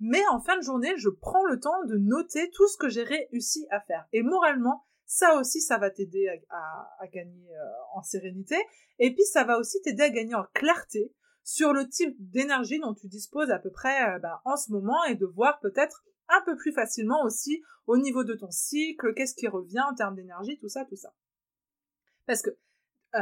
[0.00, 3.04] mais en fin de journée je prends le temps de noter tout ce que j'ai
[3.04, 4.06] réussi à faire.
[4.12, 8.56] Et moralement, ça aussi, ça va t'aider à, gagner euh, en sérénité.
[8.98, 12.92] Et puis, ça va aussi t'aider à gagner en clarté sur le type d'énergie dont
[12.92, 16.42] tu disposes à peu près euh, bah, en ce moment et de voir peut-être un
[16.44, 20.58] peu plus facilement aussi au niveau de ton cycle, qu'est-ce qui revient en termes d'énergie,
[20.58, 21.14] tout ça, tout ça.
[22.26, 22.50] Parce que
[23.14, 23.20] euh,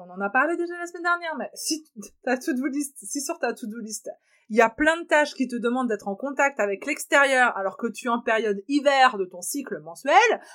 [0.00, 1.84] on en a parlé déjà la semaine dernière, mais si
[2.22, 4.10] ta to-do list, si sur ta to-do list,
[4.48, 7.76] il y a plein de tâches qui te demandent d'être en contact avec l'extérieur alors
[7.76, 10.14] que tu es en période hiver de ton cycle mensuel,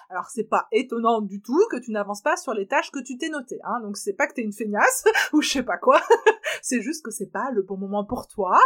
[0.10, 3.18] alors c'est pas étonnant du tout que tu n'avances pas sur les tâches que tu
[3.18, 3.80] t'es notées, hein.
[3.82, 6.02] Donc c'est pas que t'es une feignasse ou je sais pas quoi,
[6.62, 8.60] c'est juste que c'est pas le bon moment pour toi.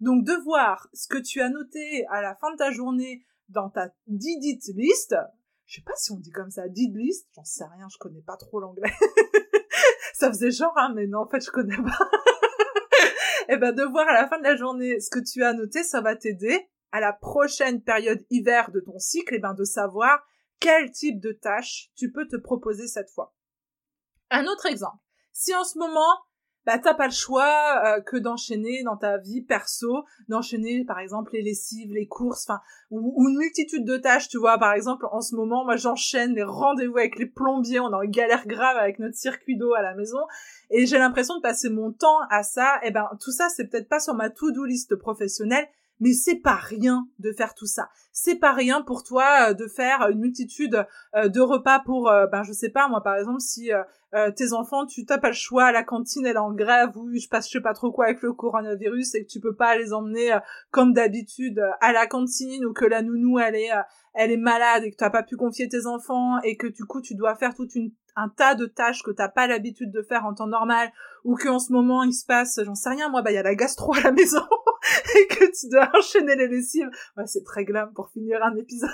[0.00, 3.70] Donc de voir ce que tu as noté à la fin de ta journée dans
[3.70, 5.14] ta did list,
[5.66, 8.22] je sais pas si on dit comme ça, did list, j'en sais rien, je connais
[8.22, 8.90] pas trop l'anglais.
[10.12, 12.10] ça faisait genre, hein, mais non, en fait, je connais pas.
[13.48, 15.52] et eh ben, de voir à la fin de la journée ce que tu as
[15.52, 19.54] noté, ça va t'aider à la prochaine période hiver de ton cycle, et eh ben,
[19.54, 20.22] de savoir
[20.60, 23.34] quel type de tâche tu peux te proposer cette fois.
[24.30, 24.98] Un autre exemple.
[25.32, 26.18] Si en ce moment,
[26.66, 31.32] bah t'as pas le choix euh, que d'enchaîner dans ta vie perso, d'enchaîner par exemple
[31.32, 34.58] les lessives, les courses, enfin ou, une multitude de tâches, tu vois.
[34.58, 38.08] Par exemple, en ce moment, moi j'enchaîne les rendez-vous avec les plombiers, on est en
[38.08, 40.20] galère grave avec notre circuit d'eau à la maison
[40.70, 42.76] et j'ai l'impression de passer mon temps à ça.
[42.82, 45.66] Et eh ben tout ça c'est peut-être pas sur ma to-do list professionnelle,
[46.00, 47.88] mais c'est pas rien de faire tout ça.
[48.12, 52.42] C'est pas rien pour toi euh, de faire une multitude euh, de repas pour, ben
[52.42, 53.70] je sais pas moi par exemple si
[54.36, 57.28] tes enfants tu t'as pas le choix, la cantine elle est en grève ou je
[57.28, 59.94] passe je sais pas trop quoi avec le coronavirus et que tu peux pas les
[59.94, 60.36] emmener
[60.70, 63.70] comme d'habitude à la cantine ou que la nounou elle est
[64.14, 66.84] elle est malade et que tu n'as pas pu confier tes enfants et que du
[66.84, 70.02] coup tu dois faire toute une un tas de tâches que t'as pas l'habitude de
[70.02, 70.92] faire en temps normal
[71.24, 73.42] ou qu'en ce moment il se passe j'en sais rien moi bah il y a
[73.42, 74.42] la gastro à la maison
[75.18, 76.90] et que tu dois enchaîner les lessives.
[77.16, 78.90] Ouais, c'est très glam pour finir un épisode.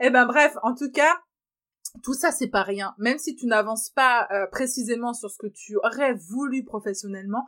[0.00, 1.20] Et eh ben bref en tout cas
[2.02, 2.94] tout ça c'est pas rien.
[2.98, 7.44] Même si tu n'avances pas euh, précisément sur ce que tu aurais voulu professionnellement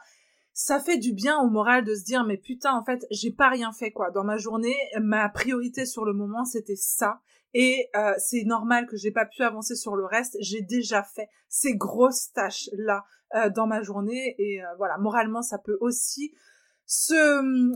[0.53, 3.49] ça fait du bien au moral de se dire mais putain en fait j'ai pas
[3.49, 4.11] rien fait quoi.
[4.11, 7.21] Dans ma journée ma priorité sur le moment c'était ça.
[7.53, 10.37] Et euh, c'est normal que j'ai pas pu avancer sur le reste.
[10.41, 13.05] J'ai déjà fait ces grosses tâches là
[13.35, 14.35] euh, dans ma journée.
[14.39, 16.33] Et euh, voilà moralement ça peut aussi
[16.93, 17.15] se,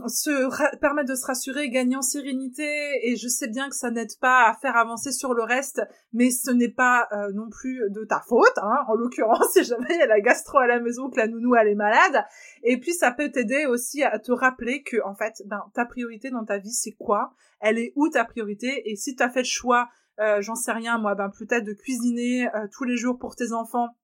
[0.09, 4.19] se permettre de se rassurer, gagner en sérénité, et je sais bien que ça n'aide
[4.19, 8.03] pas à faire avancer sur le reste, mais ce n'est pas euh, non plus de
[8.03, 11.09] ta faute, hein, en l'occurrence, si jamais il y a la gastro à la maison,
[11.09, 12.25] que la nounou elle est malade,
[12.63, 16.29] et puis ça peut t'aider aussi à te rappeler que, en fait, ben, ta priorité
[16.29, 17.33] dans ta vie, c'est quoi?
[17.61, 18.91] Elle est où ta priorité?
[18.91, 19.87] Et si tu as fait le choix,
[20.19, 23.53] euh, j'en sais rien, moi, ben peut-être de cuisiner euh, tous les jours pour tes
[23.53, 23.95] enfants,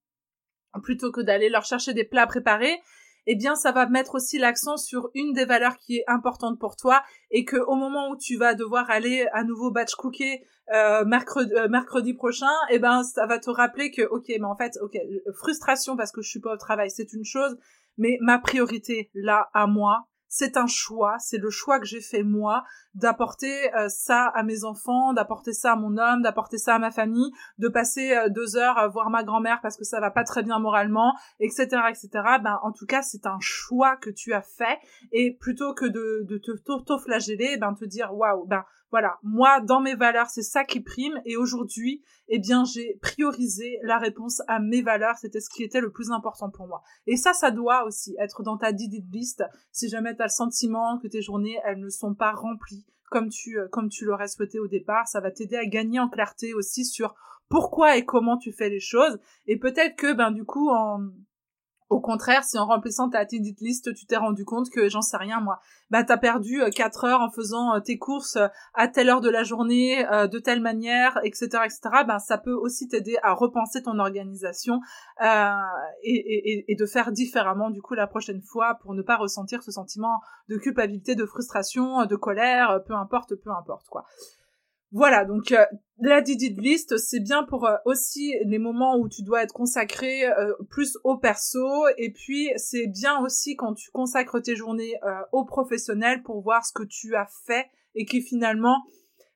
[0.83, 2.79] plutôt que d'aller leur chercher des plats préparés,
[3.27, 6.75] eh bien ça va mettre aussi l'accent sur une des valeurs qui est importante pour
[6.75, 11.05] toi et que au moment où tu vas devoir aller à nouveau batch cooker euh,
[11.05, 14.77] mercredi, euh, mercredi prochain, eh ben ça va te rappeler que ok mais en fait
[14.81, 14.97] ok
[15.35, 17.57] frustration parce que je suis pas au travail c'est une chose
[17.97, 22.23] mais ma priorité là à moi c'est un choix, c'est le choix que j'ai fait
[22.23, 22.63] moi
[22.95, 26.89] d'apporter euh, ça à mes enfants, d'apporter ça à mon homme, d'apporter ça à ma
[26.89, 30.23] famille, de passer euh, deux heures à voir ma grand-mère parce que ça va pas
[30.23, 32.09] très bien moralement, etc., etc.
[32.41, 34.79] Ben en tout cas c'est un choix que tu as fait
[35.11, 39.79] et plutôt que de, de te t'auto-flageller, ben te dire waouh, ben voilà, moi, dans
[39.79, 41.21] mes valeurs, c'est ça qui prime.
[41.25, 45.17] Et aujourd'hui, eh bien, j'ai priorisé la réponse à mes valeurs.
[45.17, 46.83] C'était ce qui était le plus important pour moi.
[47.07, 49.43] Et ça, ça doit aussi être dans ta did list.
[49.71, 53.59] Si jamais tu le sentiment que tes journées, elles ne sont pas remplies comme tu,
[53.59, 56.85] euh, comme tu l'aurais souhaité au départ, ça va t'aider à gagner en clarté aussi
[56.85, 57.13] sur
[57.49, 59.19] pourquoi et comment tu fais les choses.
[59.47, 61.09] Et peut-être que, ben, du coup, en,
[61.91, 65.17] au contraire, si en remplissant ta to list, tu t'es rendu compte que, j'en sais
[65.17, 68.87] rien moi, bah t'as perdu 4 euh, heures en faisant euh, tes courses euh, à
[68.87, 71.81] telle heure de la journée, de telle manière, etc., etc.
[72.07, 74.79] Ben ça peut aussi t'aider à repenser ton organisation
[75.21, 79.71] et, et, de faire différemment du coup la prochaine fois pour ne pas ressentir ce
[79.71, 84.05] sentiment de culpabilité, de frustration, de colère, peu importe, peu importe quoi.
[84.93, 85.65] Voilà, donc euh,
[85.99, 90.25] la did list, c'est bien pour euh, aussi les moments où tu dois être consacré
[90.25, 94.93] euh, plus au perso, et puis c'est bien aussi quand tu consacres tes journées
[95.31, 98.83] au professionnel pour voir ce que tu as fait et qui finalement,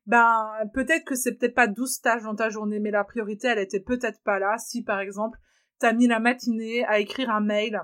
[0.07, 3.59] ben peut-être que c'est peut-être pas 12 tâches dans ta journée, mais la priorité elle
[3.59, 4.57] était peut-être pas là.
[4.57, 5.39] Si par exemple
[5.79, 7.81] t'as mis la matinée à écrire un mail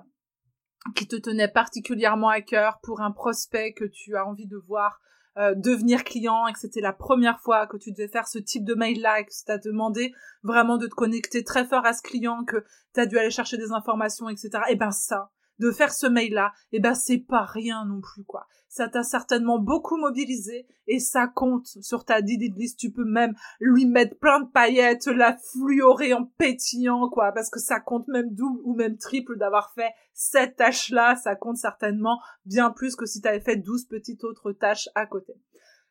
[0.95, 4.99] qui te tenait particulièrement à cœur pour un prospect que tu as envie de voir
[5.37, 8.65] euh, devenir client et que c'était la première fois que tu devais faire ce type
[8.65, 10.13] de mail-là que t'as demandé
[10.43, 13.71] vraiment de te connecter très fort à ce client, que t'as dû aller chercher des
[13.71, 14.49] informations, etc.
[14.69, 15.31] Et ben ça,
[15.61, 19.59] de faire ce mail-là, et ben c'est pas rien non plus, quoi ça t'a certainement
[19.59, 22.79] beaucoup mobilisé et ça compte sur ta Didid list.
[22.79, 27.59] Tu peux même lui mettre plein de paillettes, la fluorer en pétillant, quoi, parce que
[27.59, 31.17] ça compte même double ou même triple d'avoir fait cette tâche-là.
[31.17, 35.33] Ça compte certainement bien plus que si t'avais fait 12 petites autres tâches à côté.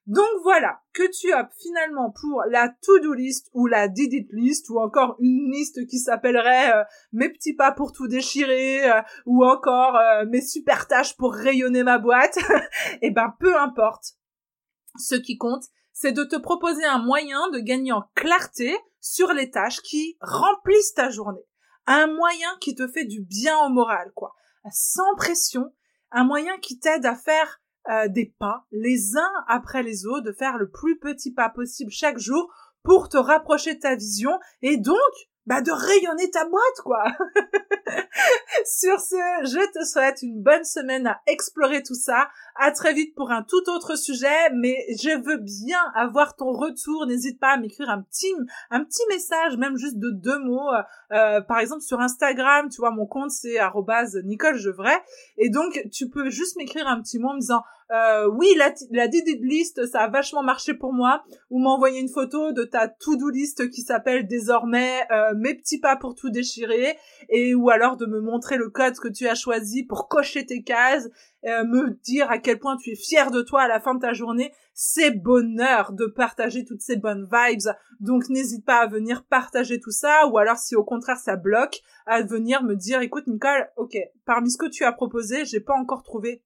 [0.06, 4.80] Donc voilà, que tu optes finalement pour la to-do list ou la did list ou
[4.80, 9.96] encore une liste qui s'appellerait euh, mes petits pas pour tout déchirer euh, ou encore
[9.96, 12.38] euh, mes super tâches pour rayonner ma boîte,
[13.02, 14.14] eh ben peu importe.
[14.98, 19.50] Ce qui compte, c'est de te proposer un moyen de gagner en clarté sur les
[19.50, 21.44] tâches qui remplissent ta journée.
[21.86, 24.34] Un moyen qui te fait du bien au moral, quoi.
[24.72, 25.72] Sans pression,
[26.10, 30.32] un moyen qui t'aide à faire euh, des pas, les uns après les autres, de
[30.32, 32.52] faire le plus petit pas possible chaque jour
[32.82, 34.38] pour te rapprocher de ta vision.
[34.62, 34.96] Et donc
[35.46, 37.04] bah de rayonner ta boîte quoi.
[38.66, 42.28] Sur ce, je te souhaite une bonne semaine à explorer tout ça.
[42.56, 47.06] À très vite pour un tout autre sujet, mais je veux bien avoir ton retour.
[47.06, 48.32] N'hésite pas à m'écrire un petit
[48.70, 50.70] un petit message, même juste de deux mots.
[51.12, 53.58] Euh, par exemple sur Instagram, tu vois mon compte c'est
[54.24, 54.98] Nicole Gevray
[55.38, 57.62] et donc tu peux juste m'écrire un petit mot en me disant
[57.92, 61.24] euh, oui, la, la list, ça a vachement marché pour moi.
[61.50, 65.96] Ou m'envoyer une photo de ta to-do list qui s'appelle désormais euh, mes petits pas
[65.96, 66.96] pour tout déchirer.
[67.28, 70.62] Et ou alors de me montrer le code que tu as choisi pour cocher tes
[70.62, 71.08] cases,
[71.46, 74.00] euh, me dire à quel point tu es fier de toi à la fin de
[74.00, 74.52] ta journée.
[74.72, 77.74] C'est bonheur de partager toutes ces bonnes vibes.
[77.98, 80.28] Donc n'hésite pas à venir partager tout ça.
[80.28, 84.50] Ou alors si au contraire ça bloque, à venir me dire écoute Nicole, ok, parmi
[84.50, 86.44] ce que tu as proposé, j'ai pas encore trouvé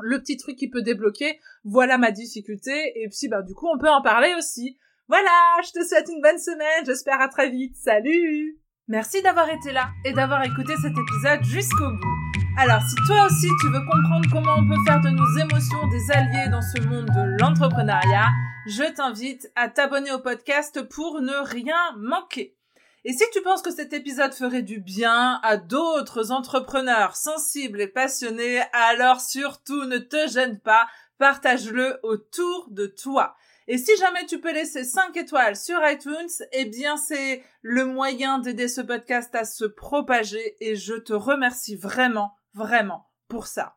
[0.00, 3.78] le petit truc qui peut débloquer, voilà ma difficulté, et puis bah du coup on
[3.78, 4.78] peut en parler aussi.
[5.08, 5.30] Voilà,
[5.62, 9.90] je te souhaite une bonne semaine, j'espère à très vite, salut Merci d'avoir été là
[10.04, 12.34] et d'avoir écouté cet épisode jusqu'au bout.
[12.58, 16.10] Alors si toi aussi tu veux comprendre comment on peut faire de nos émotions des
[16.10, 18.28] alliés dans ce monde de l'entrepreneuriat,
[18.66, 22.56] je t'invite à t'abonner au podcast pour ne rien manquer.
[23.06, 27.86] Et si tu penses que cet épisode ferait du bien à d'autres entrepreneurs sensibles et
[27.86, 30.88] passionnés, alors surtout ne te gêne pas,
[31.18, 33.36] partage-le autour de toi.
[33.68, 38.38] Et si jamais tu peux laisser 5 étoiles sur iTunes, eh bien c'est le moyen
[38.38, 43.76] d'aider ce podcast à se propager et je te remercie vraiment, vraiment pour ça.